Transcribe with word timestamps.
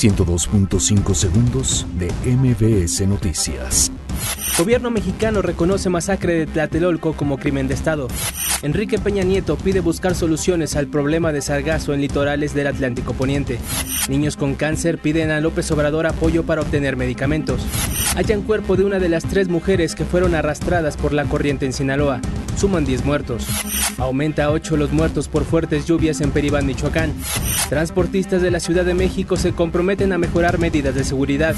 102.5 0.00 1.14
segundos 1.14 1.86
de 1.98 2.10
MBS 2.24 3.06
Noticias. 3.06 3.92
Gobierno 4.56 4.90
mexicano 4.90 5.42
reconoce 5.42 5.90
masacre 5.90 6.32
de 6.32 6.46
Tlatelolco 6.46 7.12
como 7.12 7.36
crimen 7.36 7.68
de 7.68 7.74
Estado. 7.74 8.08
Enrique 8.62 8.98
Peña 8.98 9.24
Nieto 9.24 9.56
pide 9.56 9.80
buscar 9.80 10.14
soluciones 10.14 10.74
al 10.74 10.86
problema 10.86 11.32
de 11.32 11.42
sargazo 11.42 11.92
en 11.92 12.00
litorales 12.00 12.54
del 12.54 12.68
Atlántico 12.68 13.12
Poniente. 13.12 13.58
Niños 14.08 14.38
con 14.38 14.54
cáncer 14.54 14.96
piden 14.96 15.30
a 15.30 15.40
López 15.40 15.70
Obrador 15.70 16.06
apoyo 16.06 16.44
para 16.44 16.62
obtener 16.62 16.96
medicamentos. 16.96 17.60
Hallan 18.16 18.40
cuerpo 18.40 18.76
de 18.76 18.84
una 18.84 19.00
de 19.00 19.10
las 19.10 19.24
tres 19.24 19.48
mujeres 19.48 19.94
que 19.94 20.06
fueron 20.06 20.34
arrastradas 20.34 20.96
por 20.96 21.12
la 21.12 21.26
corriente 21.26 21.66
en 21.66 21.74
Sinaloa. 21.74 22.22
Suman 22.56 22.84
10 22.84 23.04
muertos. 23.04 23.46
Aumenta 23.98 24.44
a 24.44 24.50
8 24.50 24.76
los 24.76 24.92
muertos 24.92 25.28
por 25.28 25.44
fuertes 25.44 25.86
lluvias 25.86 26.20
en 26.20 26.30
Peribán, 26.30 26.66
Michoacán. 26.66 27.12
Transportistas 27.68 28.42
de 28.42 28.50
la 28.50 28.60
Ciudad 28.60 28.84
de 28.84 28.94
México 28.94 29.36
se 29.36 29.52
comprometen 29.52 30.12
a 30.12 30.18
mejorar 30.18 30.58
medidas 30.58 30.94
de 30.94 31.04
seguridad. 31.04 31.54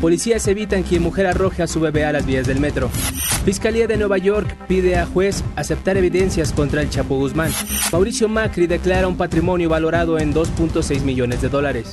Policías 0.00 0.46
evitan 0.48 0.84
que 0.84 1.00
mujer 1.00 1.26
arroje 1.26 1.62
a 1.62 1.66
su 1.66 1.80
bebé 1.80 2.04
a 2.04 2.12
las 2.12 2.24
vías 2.24 2.46
del 2.46 2.60
metro. 2.60 2.90
Fiscalía 3.44 3.86
de 3.86 3.96
Nueva 3.96 4.18
York 4.18 4.56
pide 4.66 4.96
a 4.96 5.06
juez 5.06 5.44
aceptar 5.54 5.96
evidencias 5.96 6.52
contra 6.52 6.82
el 6.82 6.90
Chapo 6.90 7.16
Guzmán. 7.16 7.52
Mauricio 7.92 8.28
Macri 8.28 8.66
declara 8.66 9.06
un 9.06 9.16
patrimonio 9.16 9.68
valorado 9.68 10.18
en 10.18 10.34
2.6 10.34 11.02
millones 11.02 11.42
de 11.42 11.48
dólares. 11.48 11.92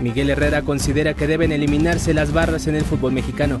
Miguel 0.00 0.30
Herrera 0.30 0.62
considera 0.62 1.14
que 1.14 1.26
deben 1.26 1.52
eliminarse 1.52 2.14
las 2.14 2.32
barras 2.32 2.66
en 2.66 2.76
el 2.76 2.84
fútbol 2.84 3.12
mexicano. 3.12 3.60